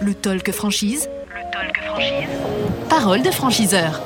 [0.00, 1.08] Le talk franchise.
[1.28, 2.28] Le talk franchise.
[2.88, 4.00] Parole de franchiseur.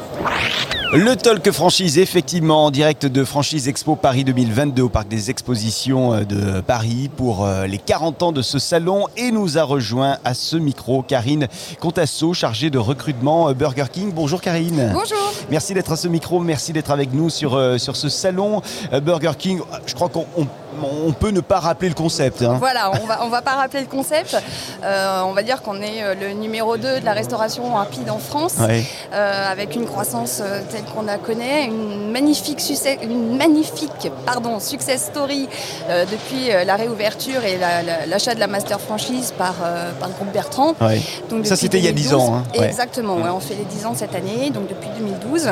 [0.94, 6.12] Le Talk Franchise, effectivement, en direct de Franchise Expo Paris 2022 au Parc des Expositions
[6.12, 9.06] euh, de Paris pour euh, les 40 ans de ce salon.
[9.16, 11.48] Et nous a rejoint à ce micro Karine
[11.80, 14.12] Contasso, chargée de recrutement euh, Burger King.
[14.14, 14.90] Bonjour Karine.
[14.92, 15.32] Bonjour.
[15.50, 18.60] Merci d'être à ce micro, merci d'être avec nous sur, sur ce salon
[19.02, 19.60] Burger King.
[19.86, 20.26] Je crois qu'on
[21.06, 22.42] on peut ne pas rappeler le concept.
[22.42, 22.56] Hein.
[22.58, 24.36] Voilà, on va, on va pas rappeler le concept.
[24.82, 28.18] Euh, on va dire qu'on est euh, le numéro 2 de la restauration rapide en
[28.18, 32.62] France, euh, avec une croissance telle qu'on la connaît, une magnifique,
[33.02, 35.48] une magnifique pardon, success story
[35.88, 37.58] depuis la réouverture et
[38.06, 40.74] l'achat de la master franchise par, par le groupe Bertrand.
[41.30, 42.36] Donc, Ça, c'était il y a 10 ans.
[42.36, 42.42] Hein.
[42.54, 45.50] Exactement, on fait les 10 ans cette année, donc depuis 2012.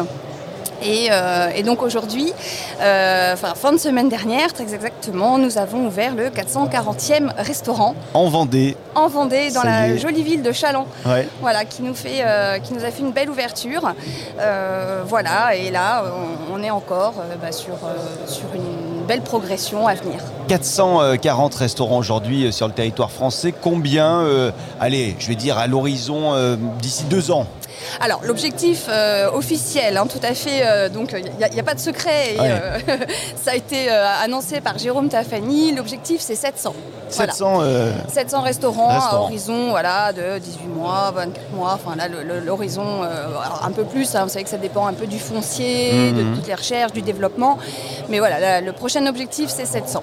[0.82, 2.32] Euh, et, donc aujourd'hui,
[2.80, 7.94] euh, enfin fin de semaine dernière, très exactement, nous avons ouvert le 440e restaurant.
[8.14, 8.76] En Vendée.
[8.94, 10.86] En Vendée, dans la jolie ville de Chalon.
[11.40, 13.92] Voilà, qui nous, fait, euh, qui nous a fait une belle ouverture.
[15.06, 16.04] voilà, et là,
[16.52, 17.74] on, est encore bah, sur,
[18.26, 20.20] sur une belle progression à venir.
[20.46, 23.52] 440 restaurants aujourd'hui sur le territoire français.
[23.52, 24.24] Combien,
[24.78, 27.46] allez, je vais dire à l'horizon d'ici deux ans
[28.00, 31.80] alors, l'objectif euh, officiel, hein, tout à fait, euh, donc il n'y a, pas de
[31.80, 32.78] secret, euh,
[33.42, 36.74] ça a été annoncé par Jérôme Tafani, l'objectif c'est 700.
[37.08, 37.62] 700,
[38.08, 43.82] 700 restaurants, à horizon voilà, de 18 mois, 24 mois, enfin là l'horizon un peu
[43.82, 46.36] plus, hein, vous savez que ça dépend un peu du foncier, de mhm.
[46.36, 47.58] toutes les recherches, du développement,
[48.08, 50.02] mais voilà, le prochain objectif c'est 700.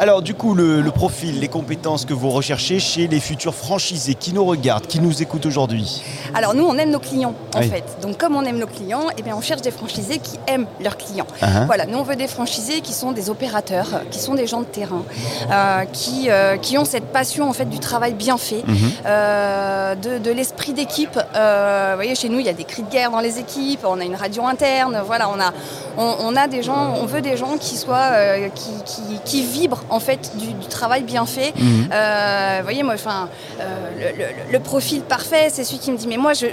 [0.00, 4.32] Alors du coup, le, profil, les compétences que vous recherchez chez les futurs franchisés qui
[4.32, 6.02] nous regardent, qui nous écoutent aujourd'hui
[6.34, 7.84] Alors nous, on aime nos clients en fait.
[8.00, 10.96] Donc comme on aime nos clients, eh bien, on cherche des franchisés qui aiment leurs
[10.96, 11.26] clients.
[11.42, 11.66] Uh-huh.
[11.66, 14.66] Voilà, nous on veut des franchisés qui sont des opérateurs, qui sont des gens de
[14.66, 15.02] terrain,
[15.50, 19.06] euh, qui, euh, qui ont cette passion en fait du travail bien fait, uh-huh.
[19.06, 21.14] euh, de, l'esprit d'équipe.
[21.14, 24.00] vous voyez, chez nous, il y a des cris de guerre dans les équipes, on
[24.00, 25.52] a une radio interne, voilà, on a,
[25.96, 28.12] on, a des gens, on veut des gens qui soient,
[28.54, 31.52] qui, qui, qui vibrent en fait du, travail bien fait.
[31.56, 31.88] Mhm.
[31.92, 33.28] Euh, vous voyez, moi, enfin,
[33.60, 34.10] euh,
[34.52, 36.46] le, profil parfait, c'est celui qui me dit, mais moi, je,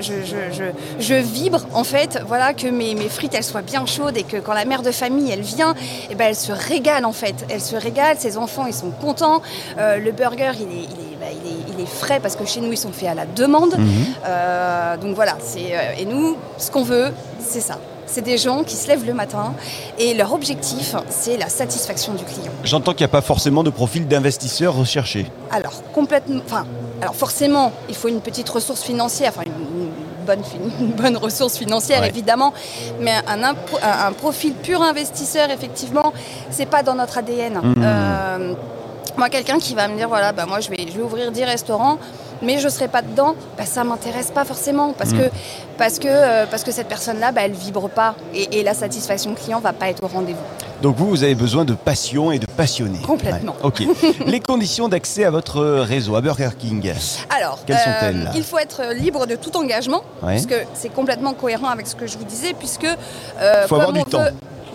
[1.00, 4.38] je, vibre en fait, voilà, que mes, mes, frites elles soient bien chaudes et que
[4.38, 7.46] quand la mère de famille elle vient, et eh ben, elle se régale en fait.
[7.50, 9.42] Elle se régale, ses enfants ils sont contents.
[9.78, 11.05] Euh, le burger il est, il est,
[11.86, 13.76] frais parce que chez nous ils sont faits à la demande.
[13.78, 15.00] Mhm.
[15.02, 17.78] donc voilà, c'est et nous, ce qu'on veut, c'est ça.
[18.08, 19.54] C'est des gens qui se lèvent le matin
[19.98, 22.52] et leur objectif, c'est la satisfaction du client.
[22.64, 25.26] J'entends qu'il n'y a pas forcément de profil d'investisseur recherché.
[25.52, 26.42] Alors, complètement.
[26.46, 26.66] Enfin,
[27.02, 29.90] alors forcément, il faut une petite ressource financière, enfin une,
[30.26, 30.44] bonne,
[30.80, 32.54] une bonne ressource financière évidemment,
[33.00, 36.14] mais un, un, profil pur investisseur, effectivement,
[36.52, 37.56] c'est pas dans notre ADN.
[37.56, 37.74] Mmh.
[37.80, 38.54] Euh,
[39.18, 41.44] moi, quelqu'un qui va me dire voilà, bah, moi je vais, je vais ouvrir 10
[41.44, 41.98] restaurants
[42.42, 45.18] mais je ne serai pas dedans, bah, ça ne m'intéresse pas forcément parce, mm.
[45.18, 45.30] que,
[45.78, 49.36] parce, que, euh, parce que cette personne-là, bah, elle ne vibre pas et, la satisfaction
[49.36, 50.40] client ne va pas être au rendez-vous.
[50.82, 53.00] Donc vous, vous avez besoin de passion et de passionnés.
[53.00, 53.56] Complètement.
[53.64, 53.84] Ok.
[54.26, 56.92] Les conditions d'accès à votre réseau, à Burger King,
[57.36, 58.28] Alors, quelles sont-elles?
[58.28, 62.08] euh, Il faut être libre de tout engagement, puisque c'est complètement cohérent avec ce que
[62.08, 62.86] je vous disais, puisque...
[62.86, 64.24] Euh, il faut avoir du temps.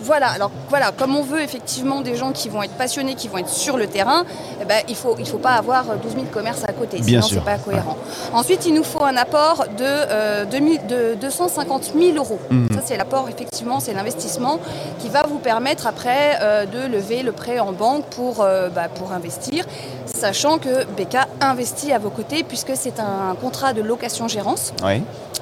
[0.03, 3.37] Voilà, alors voilà, comme on veut effectivement des gens qui vont être passionnés, qui vont
[3.37, 4.25] être sur le terrain,
[4.61, 7.21] eh ben, il ne faut, il faut pas avoir 12 000 commerces à côté, sinon
[7.21, 7.97] ce n'est pas cohérent.
[8.33, 12.39] Ensuite, il nous faut un apport de, euh, de 250 000 euros.
[12.49, 12.67] Mmh.
[12.73, 14.59] Ça, c'est l'apport, effectivement, c'est l'investissement
[14.99, 18.87] qui va vous permettre après euh, de lever le prêt en banque pour, euh, bah,
[18.93, 19.65] pour investir,
[20.13, 24.73] sachant que BK investit à vos côtés puisque c'est un contrat de location-gérance.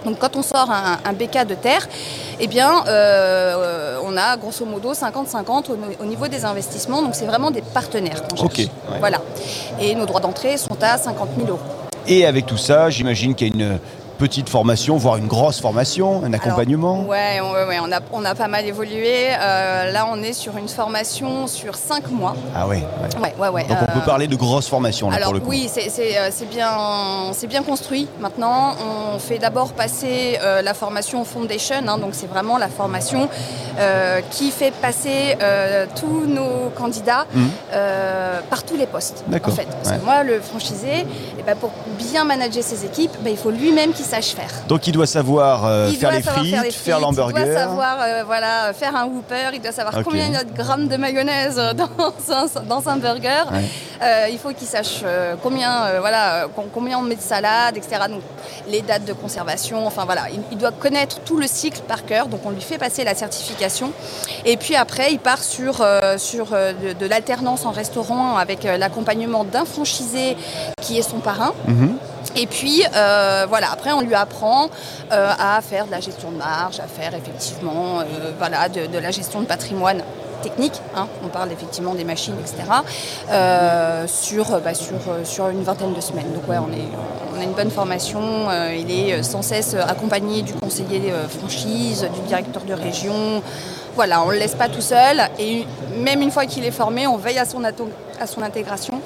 [0.05, 1.87] Donc quand on sort un, un BK de terre,
[2.39, 5.65] eh bien, euh, on a grosso modo 50-50
[5.99, 7.01] au, niveau des investissements.
[7.01, 8.69] Donc c'est vraiment des partenaires qu'on cherche.
[8.99, 9.21] Voilà.
[9.81, 11.59] Et nos droits d'entrée sont à 50 000 euros.
[12.07, 13.79] Et avec tout ça, j'imagine qu'il y a une
[14.19, 18.49] petite formation, voire une grosse formation, un accompagnement Oui, ouais, on, a, on a pas
[18.49, 19.29] mal évolué.
[19.29, 22.35] Euh, là, on est sur une formation sur 5 mois.
[22.53, 22.77] Ah oui
[23.21, 23.33] ouais.
[23.39, 25.49] Ouais, ouais, Donc on peut euh, parler de grosse formation là, alors, pour le coup.
[25.49, 28.09] Oui, euh, c'est bien, bien construit.
[28.19, 28.75] Maintenant,
[29.15, 33.29] on fait d'abord passer la formation Foundation, hein, donc c'est vraiment la formation
[34.31, 35.37] qui fait passer
[35.95, 37.47] tous nos candidats mmh.
[38.49, 39.23] par tous les postes.
[39.29, 39.67] En fait.
[39.81, 41.05] Parce que moi, le franchisé, et
[41.39, 44.49] eh ben, pour bien manager ses équipes, ben, il faut lui-même qu'il sache faire.
[44.67, 47.35] Donc il doit savoir euh, faire, les frites, faire l'hamburger.
[47.37, 50.43] Il doit savoir euh, voilà, faire un whooper, il doit savoir combien il y a
[50.43, 53.43] de grammes de mayonnaise dans un, dans un burger.
[54.31, 55.03] il faut qu'il sache
[55.43, 58.03] combien, voilà, combien on met de salade, etc.
[58.09, 58.21] Donc
[58.67, 62.27] les dates de conservation, enfin voilà, il, doit connaître tout le cycle par cœur.
[62.27, 63.91] Donc on lui fait passer la certification.
[64.45, 65.85] Et puis après, il part sur,
[66.17, 70.35] sur de, l'alternance en restaurant avec l'accompagnement d'un franchisé
[70.81, 71.53] qui est son parrain.
[71.67, 71.97] Mhm.
[72.39, 74.69] Et puis euh, voilà, après on lui apprend
[75.11, 79.11] euh, à faire de la gestion de marge, à faire effectivement euh, voilà, de, la
[79.11, 80.01] gestion de patrimoine
[80.41, 81.07] technique, hein.
[81.21, 82.63] on parle effectivement des machines, etc.,
[84.07, 86.31] sur, bah, sur, une vingtaine de semaines.
[86.33, 92.07] Donc ouais, on, a une bonne formation, il est sans cesse accompagné du conseiller franchise,
[92.13, 93.43] du directeur de région.
[93.95, 95.65] Voilà, on ne le laisse pas tout seul et
[95.97, 99.01] même une fois qu'il est formé, on veille à son intégration.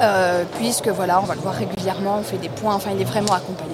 [0.00, 3.04] Euh, puisque voilà, on va le voir régulièrement, on fait des points, enfin il est
[3.04, 3.72] vraiment accompagné.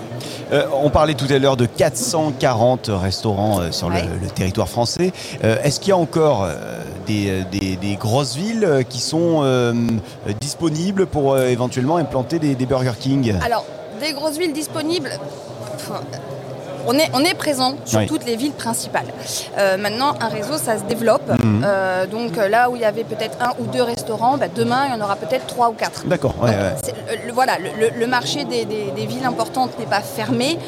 [0.52, 3.96] Euh, on parlait tout à l'heure de 440 restaurants euh, sur le,
[4.34, 5.12] territoire français.
[5.42, 6.48] Est-ce qu'il y a encore
[7.06, 9.44] des, grosses villes qui sont
[10.40, 13.34] disponibles pour éventuellement implanter des, des Burger King?
[13.44, 13.64] Alors,
[14.00, 15.10] des grosses villes disponibles
[16.86, 19.06] on est, on est présent sur toutes les villes principales.
[19.58, 21.28] Euh, maintenant, un réseau, ça se développe.
[21.28, 21.62] Mhm.
[21.64, 24.86] Euh, donc euh, là où il y avait peut-être un ou deux restaurants, bah, demain,
[24.86, 26.06] il y en aura peut-être trois ou quatre.
[26.06, 26.34] D'accord.
[27.32, 28.64] voilà, le, marché des,
[29.06, 30.58] villes importantes n'est pas fermé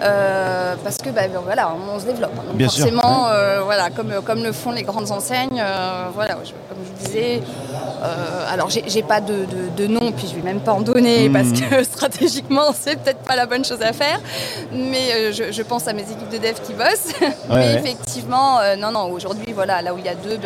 [0.00, 2.32] parce que bah, voilà, on se développe.
[2.54, 3.28] Bien forcément,
[3.64, 5.62] voilà, comme, comme le font les grandes enseignes,
[6.14, 7.42] voilà, comme je disais,
[8.50, 11.68] alors j'ai pas de, nom, puis je vais même pas en donner parce mhm.
[11.68, 14.20] que stratégiquement, c'est peut-être pas la bonne chose à faire,
[14.72, 17.12] mais je je pense à mes équipes de dev qui bossent.
[17.48, 20.38] mais effectivement, euh, non, non, aujourd'hui, voilà, là où il y a deux,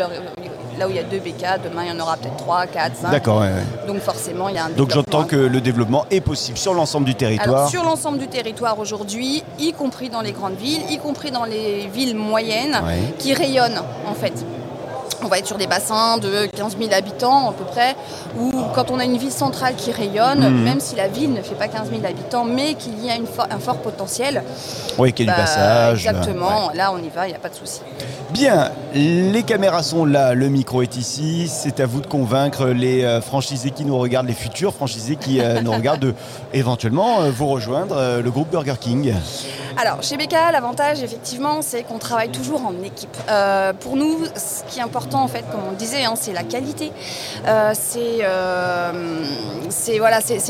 [0.79, 2.97] là où il y a deux BK, demain il y en aura peut-être trois, quatre,
[2.97, 3.11] cinq.
[3.11, 3.43] D'accord,
[3.87, 7.07] Donc forcément, il y a un Donc j'entends que le développement est possible sur l'ensemble
[7.07, 7.69] du territoire.
[7.69, 11.89] sur l'ensemble du territoire aujourd'hui, y compris dans les grandes villes, y compris dans les
[11.89, 12.79] villes moyennes,
[13.19, 14.35] qui rayonnent en fait
[15.23, 17.97] on va être sur des bassins de 15 000 habitants à peu près,
[18.39, 20.63] ou quand on a une ville centrale qui rayonne, hmm.
[20.63, 23.59] même si la ville ne fait pas 15 000 habitants, mais qu'il y a un
[23.59, 24.43] fort potentiel.
[24.99, 26.07] Oui, qu'il y a du bah, passage.
[26.07, 27.81] Exactement, là on y va, il n'y a pas de souci.
[28.39, 33.03] Bien, les caméras sont là, le micro est ici, c'est à vous de convaincre les
[33.03, 36.15] euh, franchisés qui nous regardent, les futurs franchisés qui euh, nous regardent, de
[36.53, 39.13] éventuellement euh, vous rejoindre le groupe Burger King.
[39.77, 43.17] Alors, chez BK, l'avantage, effectivement, c'est qu'on travaille toujours en équipe.
[43.81, 46.45] pour nous, ce qui est important, en fait, comme on le disait, hein, c'est la
[46.45, 46.93] qualité.
[47.71, 48.25] c'est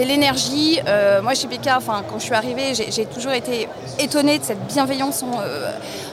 [0.04, 0.80] l'énergie.
[1.22, 3.66] moi, chez BK, quand je suis arrivée, j'ai toujours été
[3.98, 5.24] étonnée de cette bienveillance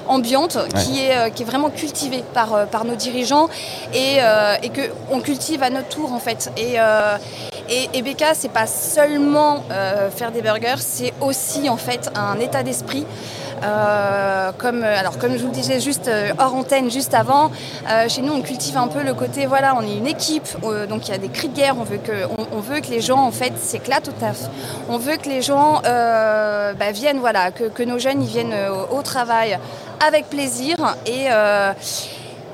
[0.08, 3.50] ambiante qui, est, qui est vraiment cultivée par, par nos dirigeants
[3.94, 4.18] et,
[4.64, 6.52] et qu'on cultive à notre tour, en fait.
[6.58, 6.78] Et,
[7.70, 9.64] et, BK, c'est pas seulement
[10.16, 13.06] faire des burgers, c'est aussi, en fait, un état d'esprit.
[13.64, 17.52] Euh, comme, alors, comme je vous le disais juste euh, hors antenne, juste avant,
[17.90, 20.48] euh, chez nous on cultive un peu le côté, voilà, on est une équipe,
[20.90, 23.02] donc il y a des cris de guerre, on veut que, on, veut que les
[23.02, 24.50] gens en fait s'éclatent au taf.
[24.90, 28.56] On veut que les gens bah, viennent, voilà, que, nos jeunes ils viennent
[28.92, 29.60] au, travail
[30.06, 30.76] avec plaisir
[31.06, 31.28] et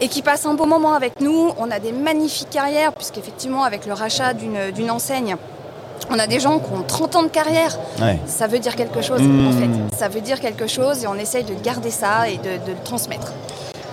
[0.01, 1.51] et qui passent un bon moment avec nous.
[1.57, 5.37] On a des magnifiques carrières, puisqu'effectivement, avec le rachat d'une enseigne,
[6.09, 7.77] on a des gens qui ont 30 ans de carrière.
[8.25, 9.53] Ça veut dire quelque chose, en mmh.
[9.53, 9.97] fait.
[9.97, 13.31] Ça veut dire quelque chose et on essaye de garder ça et de, le transmettre.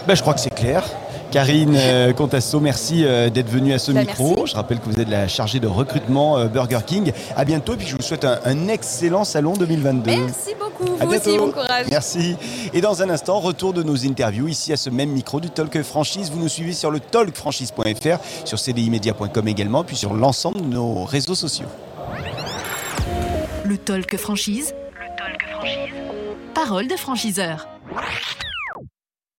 [0.07, 0.83] Ben, je crois que c'est clair.
[1.31, 4.47] Karine euh, Contasso, merci euh, d'être venue à ce bah, micro.
[4.47, 7.13] Je rappelle que vous êtes la chargée de recrutement euh, Burger King.
[7.37, 10.11] À bientôt, puis je vous souhaite un, excellent salon 2022.
[10.11, 10.97] Merci beaucoup.
[10.99, 11.87] vous aussi, bon courage.
[11.91, 12.37] Merci.
[12.73, 15.83] Et dans un instant, retour de nos interviews ici à ce même micro du Talk
[15.83, 16.31] Franchise.
[16.31, 21.35] Vous nous suivez sur le talkfranchise.fr, sur cdimedia.com également, puis sur l'ensemble de nos réseaux
[21.35, 21.69] sociaux.
[23.65, 24.75] Le talk franchise.
[24.95, 25.95] Le talk franchise.
[26.55, 27.69] Parole de franchiseur.